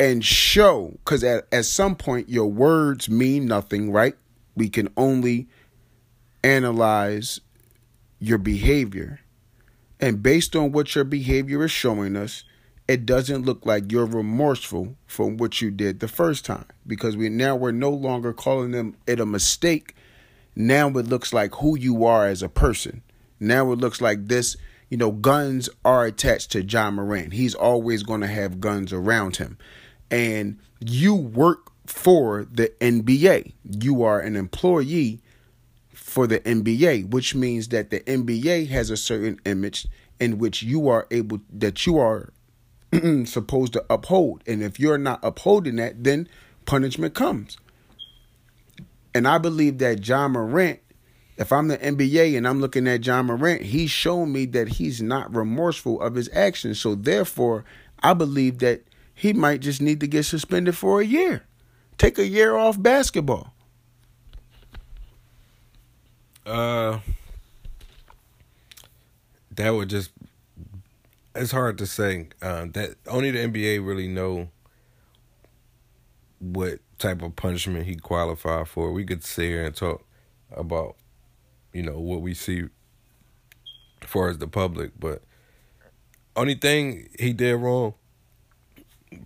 [0.00, 4.16] and show, because at, at some point your words mean nothing, right?
[4.56, 5.46] We can only
[6.42, 7.40] analyze
[8.18, 9.20] your behavior.
[10.00, 12.42] And based on what your behavior is showing us,
[12.88, 17.28] it doesn't look like you're remorseful for what you did the first time because we
[17.28, 19.94] now we're no longer calling them it a mistake.
[20.56, 23.02] Now it looks like who you are as a person.
[23.40, 24.56] Now it looks like this,
[24.88, 27.32] you know, guns are attached to Ja Morant.
[27.32, 29.58] He's always going to have guns around him.
[30.10, 33.52] And you work for the NBA.
[33.64, 35.20] You are an employee
[35.92, 39.86] for the NBA, which means that the NBA has a certain image
[40.18, 42.32] in which you are able that you are
[43.24, 44.42] supposed to uphold.
[44.46, 46.28] And if you're not upholding that, then
[46.64, 47.58] punishment comes.
[49.14, 50.80] And I believe that Ja Morant,
[51.38, 55.00] if I'm the NBA and I'm looking at Ja Morant, he's shown me that he's
[55.00, 56.80] not remorseful of his actions.
[56.80, 57.64] So therefore,
[58.02, 58.82] I believe that
[59.14, 61.44] he might just need to get suspended for a year.
[61.96, 63.54] Take a year off basketball.
[66.44, 66.98] Uh,
[69.52, 70.10] that would just.
[71.34, 72.28] It's hard to say.
[72.42, 74.48] Uh, that only the NBA really know
[76.40, 78.92] what type of punishment he qualified for.
[78.92, 80.04] We could sit here and talk
[80.50, 80.96] about,
[81.72, 82.64] you know, what we see
[84.02, 85.22] as far as the public, but
[86.36, 87.94] only thing he did wrong,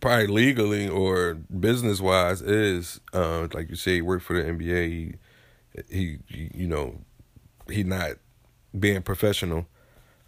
[0.00, 4.88] probably legally or business wise, is uh, like you say, he worked for the NBA.
[4.88, 5.14] He,
[5.88, 6.18] he,
[6.54, 7.00] you know,
[7.70, 8.12] he not
[8.78, 9.66] being professional.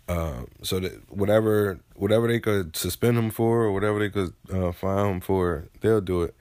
[0.06, 4.70] Uh, so that whatever whatever they could suspend him for or whatever they could uh,
[4.70, 6.34] fine him for, they'll do it.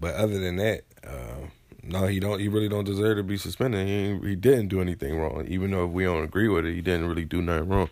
[0.00, 1.46] But other than that, uh,
[1.84, 2.38] no, he don't.
[2.38, 3.86] He really don't deserve to be suspended.
[3.86, 6.80] He he didn't do anything wrong, even though if we don't agree with it, he
[6.80, 7.90] didn't really do nothing wrong.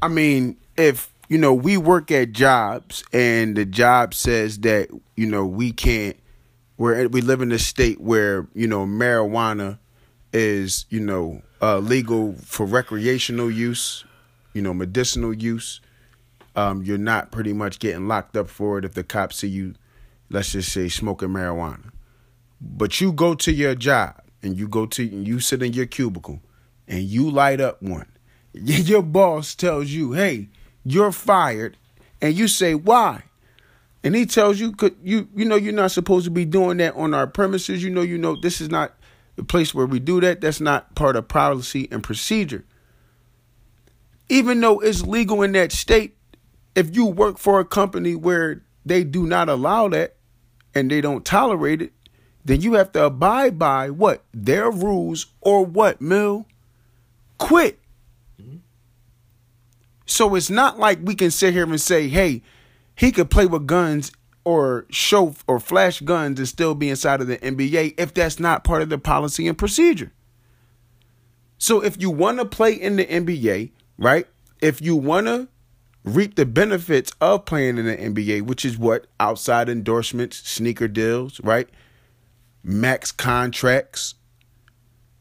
[0.00, 5.26] I mean, if you know we work at jobs and the job says that you
[5.26, 6.16] know we can't,
[6.76, 9.78] where we live in a state where you know marijuana
[10.32, 14.04] is you know uh, legal for recreational use,
[14.54, 15.80] you know medicinal use.
[16.56, 19.74] Um, you're not pretty much getting locked up for it if the cops see you,
[20.32, 21.92] let's just say smoking marijuana.
[22.60, 25.86] But you go to your job and you go to and you sit in your
[25.86, 26.40] cubicle
[26.88, 28.06] and you light up one.
[28.54, 30.50] Your boss tells you, "Hey,
[30.84, 31.78] you're fired,"
[32.20, 33.22] and you say, "Why?"
[34.04, 36.94] And he tells you, "Could you you know you're not supposed to be doing that
[36.94, 37.82] on our premises.
[37.82, 38.94] You know you know this is not
[39.36, 40.42] the place where we do that.
[40.42, 42.66] That's not part of policy and procedure."
[44.28, 46.16] Even though it's legal in that state,
[46.74, 50.16] if you work for a company where they do not allow that
[50.74, 51.92] and they don't tolerate it,
[52.44, 54.24] then you have to abide by what?
[54.32, 56.46] Their rules or what, Mill?
[57.38, 57.78] Quit.
[60.06, 62.42] So it's not like we can sit here and say, hey,
[62.94, 64.12] he could play with guns
[64.44, 68.64] or show or flash guns and still be inside of the NBA if that's not
[68.64, 70.12] part of the policy and procedure.
[71.58, 74.26] So if you want to play in the NBA, right?
[74.60, 75.48] If you want to
[76.04, 81.40] reap the benefits of playing in the NBA, which is what outside endorsements, sneaker deals,
[81.40, 81.68] right?
[82.64, 84.14] Max contracts,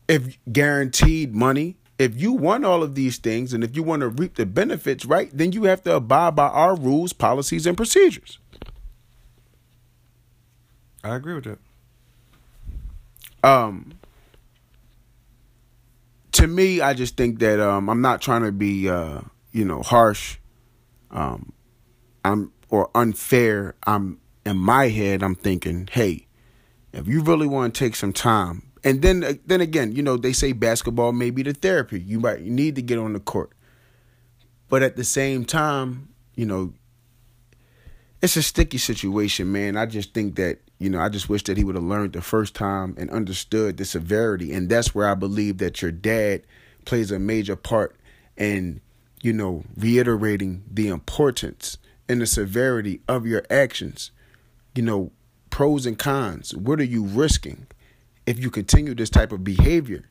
[0.08, 4.10] if guaranteed money, if you want all of these things and if you want to
[4.10, 8.40] reap the benefits, right, then you have to abide by our rules, policies, and procedures.
[11.04, 11.60] I agree with that.
[13.44, 13.94] Um,
[16.34, 19.22] to me, I just think that um, I'm not trying to be, uh,
[19.52, 20.38] you know, harsh
[21.12, 21.54] um,
[22.26, 23.76] I'm or unfair.
[23.86, 25.22] I'm in my head.
[25.22, 26.28] I'm thinking, hey,
[26.94, 30.18] if you really want to take some time, and then uh, then again, you know,
[30.18, 32.02] they say basketball may be the therapy.
[32.02, 33.52] You might you need to get on the court,
[34.70, 36.74] but at the same time, you know,
[38.22, 39.78] it's a sticky situation, man.
[39.78, 42.24] I just think that you know, I just wish that he would have learned the
[42.24, 46.42] first time and understood the severity, and that's where I believe that your dad
[46.86, 47.96] plays a major part
[48.36, 48.82] in
[49.22, 51.78] you know, reiterating the importance
[52.10, 54.12] and the severity of your actions.
[54.76, 55.12] You know,
[55.50, 56.56] pros and cons.
[56.56, 57.68] What are you risking
[58.26, 60.10] if you continue this type of behavior?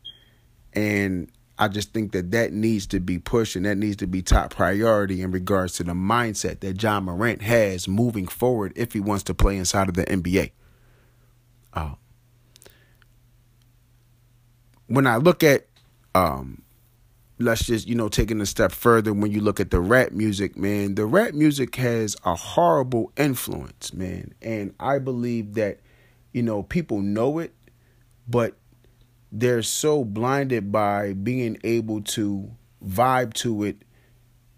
[0.73, 4.23] And I just think that that needs to be pushed and that needs to be
[4.23, 9.01] top priority in regards to the mindset that Ja Morant has moving forward if he
[9.01, 10.53] wants to play inside of the NBA.
[11.75, 11.95] Uh,
[14.87, 15.67] when I look at
[16.15, 16.63] um,
[17.41, 19.13] let's just you know taking a step further.
[19.13, 23.93] When you look at the rap music man the rap music has a horrible influence
[23.93, 24.35] man.
[24.43, 25.81] And i believe that
[26.33, 27.55] you know people know it
[28.29, 28.57] but
[29.33, 32.51] they're so blinded by being able to
[32.85, 33.83] vibe to it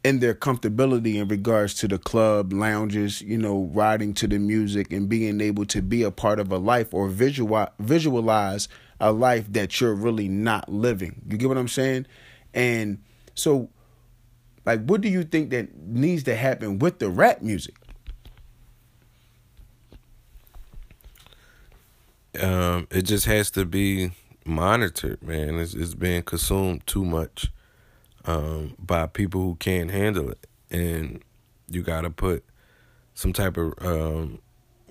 [0.04, 4.92] in their comfortability in regards to the club lounges you know riding to the music
[4.92, 8.68] and being able to be a part of a life or visual visualize
[9.00, 11.22] a life that you're really not living.
[11.28, 12.06] You get what i'm saying
[12.55, 12.98] and
[13.34, 13.68] so,
[14.64, 17.74] like, what do you think that needs to happen with the rap music?
[22.40, 24.12] Um, it just has to be
[24.46, 25.59] monitored, man.
[25.59, 27.48] It's, it's being consumed too much
[28.24, 31.22] um, by people who can't handle it, and
[31.68, 32.44] you got to put
[33.14, 34.40] some type of um,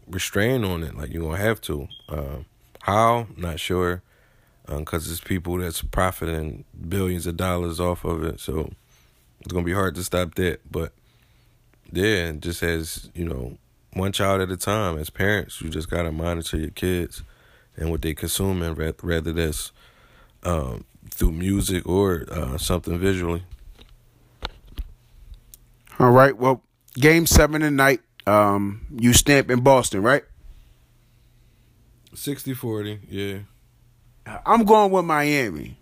[0.07, 0.95] restraint on it.
[0.95, 1.87] Like you're gonna have to.
[2.07, 2.37] Uh,
[2.81, 3.27] how?
[3.37, 4.03] Not sure
[4.79, 8.39] because um, it's people that's profiting billions of dollars off of it.
[8.39, 8.71] So
[9.41, 10.59] it's gonna be hard to stop that.
[10.71, 10.93] But
[11.91, 13.57] yeah, just as you know,
[13.93, 14.97] one child at a time.
[14.97, 17.23] As parents, you just gotta monitor your kids
[17.75, 19.71] and what they consume, and rather that's
[20.43, 23.43] um, through music or uh, something visually.
[25.99, 26.35] All right.
[26.35, 26.63] Well,
[26.95, 28.01] game seven tonight.
[28.25, 30.23] Um, you stamp in Boston, right?
[32.13, 33.39] 60-40, yeah.
[34.25, 35.77] I'm going with Miami.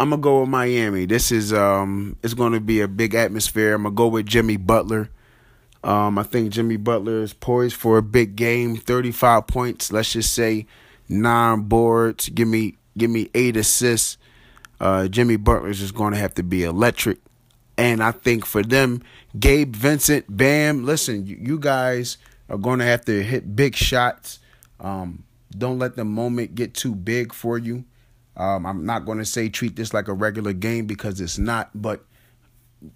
[0.00, 1.06] I'm gonna go with Miami.
[1.06, 3.74] This is um, it's gonna be a big atmosphere.
[3.74, 5.10] I'm gonna go with Jimmy Butler.
[5.82, 8.76] Um, I think Jimmy Butler is poised for a big game.
[8.76, 9.92] 35 points.
[9.92, 10.66] Let's just say
[11.08, 12.28] nine boards.
[12.28, 14.18] Give me give me eight assists.
[14.80, 17.18] Uh, Jimmy Butler is just to have to be electric.
[17.76, 19.02] And I think for them,
[19.38, 22.18] Gabe Vincent, Bam, listen, you, guys
[22.48, 24.38] are to have to hit big shots.
[24.78, 25.24] Um,
[25.58, 27.84] don't let the moment get too big for you.
[28.36, 31.70] Um, I'm not going to say treat this like a regular game because it's not,
[31.74, 32.04] but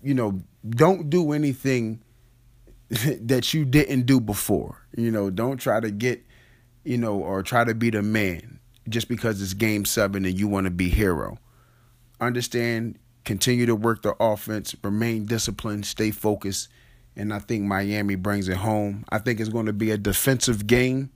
[0.03, 2.03] you know, don't do anything
[2.91, 4.85] that you didn't do before.
[4.97, 6.25] You know, don't try to get,
[6.85, 10.49] you know, or try to be the man just because it's game seven and you
[10.49, 11.39] want to be hero.
[12.21, 16.69] Understand, continue to work the offense, remain disciplined, stay focused,
[17.15, 19.05] and I think Miami brings it home.
[19.11, 21.11] I think it's going to be a defensive game.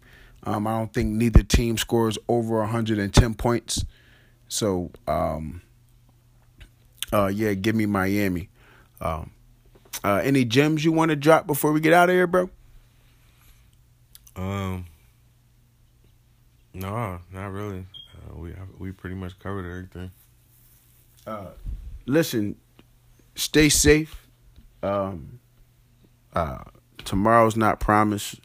[0.45, 3.85] Um, I don't think neither team scores over 110 points.
[4.49, 5.63] So, um,
[7.13, 8.49] uh, yeah, give me Miami.
[9.01, 9.31] Um,
[10.05, 12.51] uh, any gems you want to drop before we get out of here, bro?
[14.35, 14.87] Um,
[16.75, 17.87] no, not really.
[18.15, 20.11] Uh, we we pretty much covered everything.
[21.27, 21.51] Uh,
[22.07, 22.57] listen,
[23.35, 24.27] stay safe.
[24.83, 25.41] Um,
[26.35, 26.65] uh,
[27.05, 28.41] tomorrow's not promised,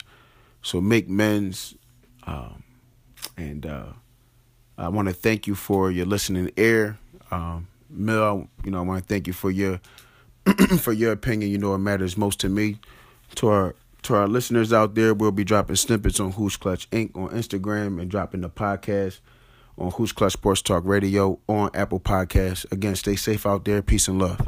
[0.61, 1.75] so make men's.
[2.27, 2.63] Um,
[3.37, 3.93] and uh,
[4.77, 6.99] I want to thank you for your listening ear.
[7.31, 9.79] Um, Mill, you know, I want to thank you for your
[10.79, 11.49] for your opinion.
[11.51, 12.79] You know, it matters most to me.
[13.35, 17.15] To our to our listeners out there, we'll be dropping snippets on Who's Clutch Inc.
[17.15, 19.19] on Instagram and dropping the podcast
[19.77, 22.69] on Who's Clutch Sports Talk Radio on Apple Podcasts.
[22.71, 23.81] Again, stay safe out there.
[23.81, 24.47] Peace and love.